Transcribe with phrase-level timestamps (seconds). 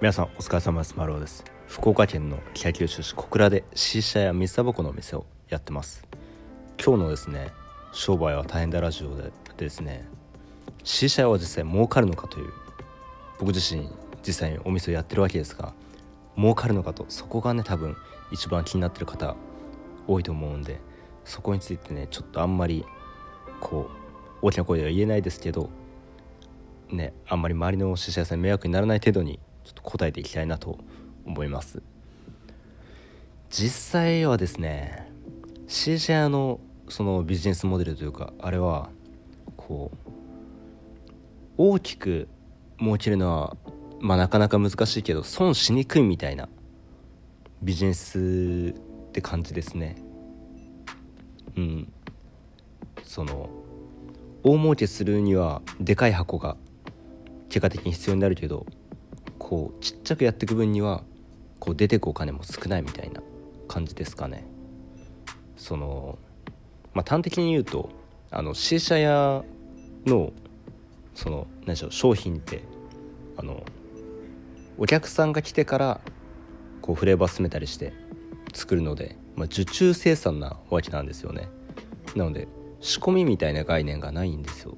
[0.00, 0.94] 皆さんお疲れ様です。
[0.96, 6.04] 丸尾です福岡県の北九州市小倉でシーシャや水タバコのお店をやってます。
[6.84, 7.52] 今日のですね
[7.92, 10.06] 商売は大変だラジオでですね
[10.82, 12.52] シーシャは実際儲かるのかという
[13.38, 13.88] 僕自身
[14.26, 15.72] 実際にお店をやってるわけですが
[16.36, 17.96] 儲かるのかとそこがね多分
[18.32, 19.36] 一番気になってる方
[20.08, 20.80] 多いと思うんで
[21.24, 22.84] そこについてねちょっとあんまり
[23.60, 23.88] こ
[24.42, 25.70] う大きな声では言えないですけど
[26.90, 30.78] ねあんまり周りのシーシャ屋さん迷惑にならない程度にちょっと答えていきたいなと
[31.24, 31.82] 思います。
[33.50, 35.10] 実際はですね
[35.68, 38.90] C 社屋のそのビジネスモデルというかあれは
[39.56, 40.10] こう
[41.56, 42.28] 大きく
[42.80, 43.56] 儲けるのは
[44.00, 46.48] まあなかなか難しいけど損しにくいみたいな
[47.62, 48.74] ビジネス
[49.08, 49.96] って感じですね。
[51.56, 51.92] うん。
[53.04, 53.48] その
[54.42, 56.56] 大儲けするにはでかい箱が
[57.48, 58.66] 結果的に必要になるけど
[59.44, 61.04] こうちっちゃくやっていく分には
[61.60, 63.20] こう出てくお金も少ないみたいな
[63.68, 64.46] 感じですかね。
[65.58, 66.18] その
[66.94, 67.90] まあ端的に言うと
[68.30, 69.44] あの C 社屋
[70.06, 70.32] の
[71.14, 72.64] その何でしょう商品って
[73.36, 73.62] あの
[74.78, 76.00] お客さんが来てから
[76.80, 77.92] こうフレーバー進めたりして
[78.54, 81.50] 作るので、まあ、受注生産なわけなんですよね。
[82.16, 82.48] なので
[82.80, 84.74] 仕込みみたいな概念がないんですよ。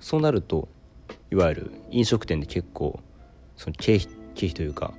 [0.00, 0.68] そうなると
[1.30, 3.00] いわゆる飲食店で結構
[3.56, 4.92] その経費経費というか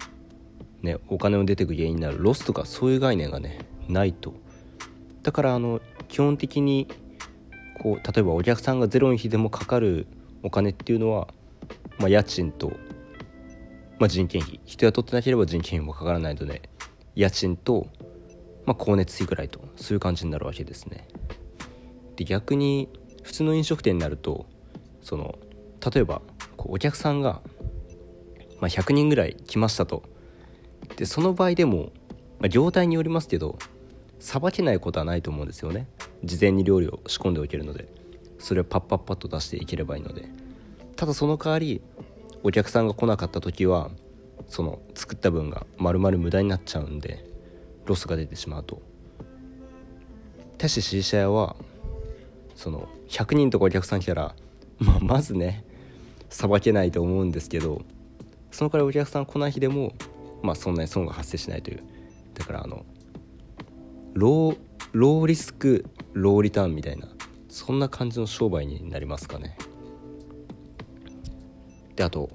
[0.82, 4.34] ねお金を出てく原因になるロスとかそういう概念がねないと。
[5.24, 6.88] だからあの基本的に
[7.82, 10.08] こう例えばお客さんがゼロの日でもかかる
[10.44, 11.28] お金っていうのは、
[12.00, 12.72] まあ、家賃と、
[14.00, 14.60] まあ、人件費。
[14.66, 16.70] 人雇ってなければ人件費もかからないので
[17.16, 17.88] 家賃と、
[18.66, 21.08] まあ、光熱費ぐらいとそういう感じになるわけですね。
[22.16, 22.90] で逆に
[23.24, 24.46] 普通の飲食店になると
[25.02, 25.38] その
[25.94, 26.22] 例えば
[26.56, 27.42] こうお客さんが
[28.60, 30.04] まあ、100人ぐらい来ましたと。
[30.96, 31.92] でその場合でも、
[32.40, 33.58] まあ、業態によりますけど
[34.20, 35.88] さばけないことはないと思うんですよね。
[36.24, 37.88] 事前に料理を仕込んでおけるので。
[38.40, 40.30] それをパッパッパッと出していければいいので。
[40.96, 41.82] ただその代わり
[42.44, 43.92] お客さんが来なかった時は
[44.48, 47.26] その作った分が丸々無駄になっちゃうんで
[47.86, 48.82] ロスが出てしまうと。
[50.58, 51.56] 対して C 社屋は
[52.56, 54.36] その100人とかお客さん来たら、
[54.80, 55.64] まあ、まずね
[56.30, 57.84] さばけないと思うんですけど
[58.52, 59.94] その代わりお客さん来ない日でも
[60.42, 61.84] まあそんなに損が発生しないという。
[62.34, 62.86] だからあの
[64.14, 64.58] ロー
[64.94, 67.08] ローリスクローリターンみたいな
[67.50, 69.58] そんな感じの商売になりますかね。
[71.96, 72.30] であと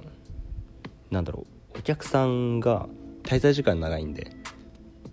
[1.11, 2.89] なんだろうお客さんが
[3.23, 4.37] 滞在時間長いんで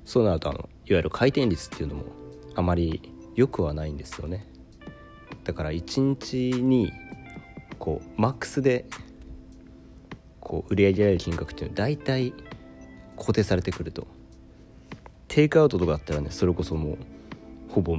[0.06, 0.62] そうなるとあのい
[0.94, 2.06] わゆる回転率っていうのも
[2.56, 4.48] あまり良くはないんですよね。
[5.44, 6.92] だから1日に
[7.78, 8.86] こうマックスで
[10.50, 12.34] こう売り上げられる金額っていうのは大体
[13.16, 14.08] 固定されてくると。
[15.28, 16.98] テイクアウトとかだったらねそれこそもう
[17.70, 17.98] ほぼ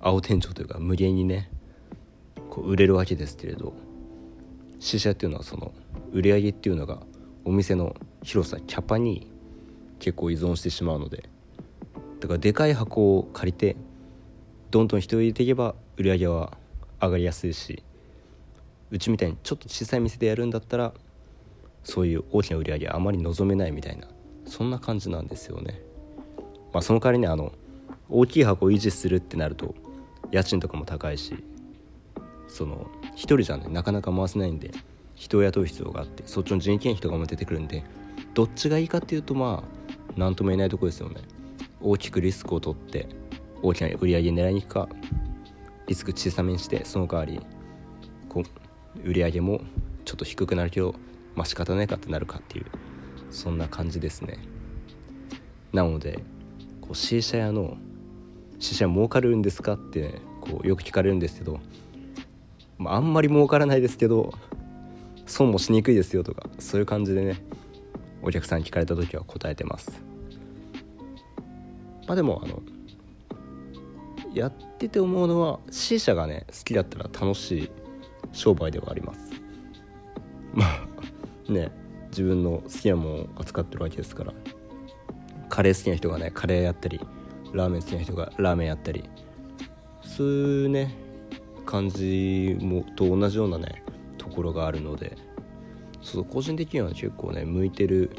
[0.00, 1.48] 青天井というか無限にね
[2.50, 3.72] こう売れるわけですけれど
[4.80, 5.72] 死者っていうのはその
[6.12, 6.98] 売り上げっていうのが
[7.44, 7.94] お店の
[8.24, 9.30] 広さキャパに
[10.00, 11.28] 結構依存してしまうので。
[12.18, 13.76] だからでかい箱を借りて
[14.70, 16.56] どんどん人を入れていけば売り上げは
[16.98, 17.82] 上がりやすいし
[18.90, 20.94] うちみたいにちょっと小さい店でやるんだったら
[21.84, 24.08] そういう大きな売り上げはあまり望めないみたいな
[24.46, 25.80] そんな感じなんですよね。
[26.72, 27.52] まあ、その代わりにあの
[28.08, 29.74] 大きい箱を維持するってなると
[30.32, 31.44] 家賃とかも高いし
[32.48, 34.72] その1人じゃねなかなか回せないんで
[35.14, 37.84] 人を雇う必要があってそっちの人件費とかも出てくるんで
[38.34, 41.16] どっちがいいかっていうとまあ何とも言えないとこですよね
[41.80, 43.08] 大きくリスクを取って
[43.62, 44.88] 大きな売り上げ狙いに行くか
[45.86, 47.40] リスク小さめにしてその代わり
[48.28, 49.60] こう売り上げも
[50.04, 50.94] ちょっと低くなるけど
[51.34, 52.66] まあ仕方ないかってなるかっていう
[53.30, 54.38] そんな感じですね。
[55.72, 56.20] なので
[56.80, 57.76] こう C 社屋の
[58.60, 61.60] C 社儲かるんですかって、ね、こうよく聞かれるんですけど、
[62.78, 64.32] まあ、あんまり儲からないですけど
[65.26, 67.42] 損もしにくいですよとかそういう感じでね
[68.22, 70.02] お客さんに聞かれた時は答えてます。
[72.06, 72.62] まあでもあの
[74.32, 77.70] やってて思うのは C 社がね好きだったら楽しい
[78.32, 79.32] 商売ではあります。
[80.52, 80.93] まあ
[81.48, 81.70] ね
[82.10, 84.32] 自分の好きなものを扱ってるわけですから。
[85.48, 87.00] カレー好きな人がねカレーやったり
[87.52, 89.04] ラーメン好きな人がラーメンやったり。
[90.02, 90.94] そういうね
[91.66, 93.82] 感じもと同じようなね
[94.18, 95.16] ところがあるので。
[96.02, 98.10] そう個人的には結構ね向いてる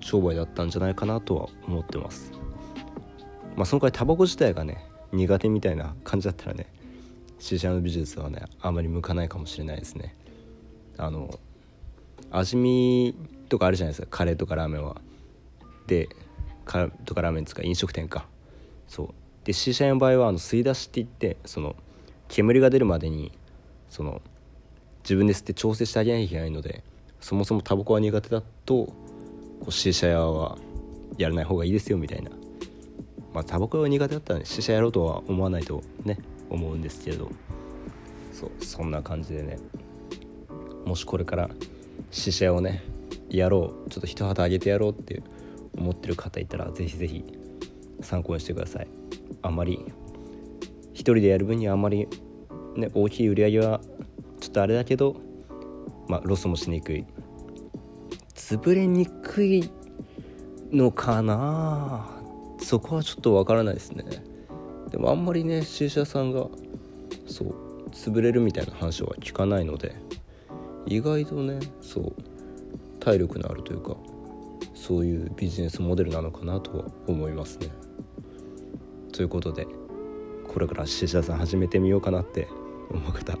[0.00, 2.32] 商売だったんじゃないかなとは思ってます。
[3.56, 6.72] まあその代わりタバコ自体がね苦手みたいな感じだったらね
[7.38, 10.16] C 社の美術はねあまり向かないかもしれないですね。
[10.96, 11.38] あの
[12.30, 13.14] 味見
[13.48, 15.00] とかあるじゃないですかカレーとかラーメンは。
[15.86, 16.08] で
[16.64, 18.26] カレーとかラーメンですか飲食店か。
[18.86, 19.08] そう。
[19.44, 21.76] で C 社の場合はあの吸い出しって言ってその
[22.28, 23.32] 煙が出るまでに
[23.88, 24.20] その
[25.02, 26.84] 自分で吸って調整してあげなきゃいけないので
[27.20, 28.94] そもそもタバコは苦手だとこ
[29.66, 30.58] う C 社屋は
[31.18, 32.30] やらない方がいいですよみたいな。
[33.32, 36.18] まあタバコが苦手だったらね C 社やろうとは思わないとね
[36.48, 37.30] 思うんですけど。
[38.32, 39.58] そうそんな感じでね。
[40.84, 41.50] もしこれから
[42.10, 42.82] 試写をね
[43.28, 45.22] やろうちょっと一旗あげてやろうって
[45.76, 47.24] 思ってる方いたらぜひぜひ
[48.00, 48.88] 参考にしてください。
[49.42, 49.84] あまり
[50.92, 52.08] 一人でやる分にはあんまり
[52.76, 53.80] ね大きい売り上げは
[54.40, 55.16] ちょっとあれだけど
[56.08, 57.04] まあロスもしにくい。
[58.34, 59.70] 潰れにくい
[60.72, 62.04] のかな
[62.58, 64.04] そこはちょっとわからないですね。
[64.90, 66.48] でもあんまりね C 社さんが
[67.26, 67.54] そう
[67.92, 69.94] 潰れるみたいな話は聞かないので
[70.86, 72.14] 意外とねそう
[73.00, 73.96] 体力のあるというか
[74.74, 77.68] そういうビジネスモデルなのかなとは思いますね。
[79.12, 79.66] ということで
[80.48, 82.48] これから C 社さん始めてみようかなって
[82.90, 83.38] 思う方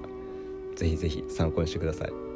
[0.76, 2.29] 是非是非参考にしてください。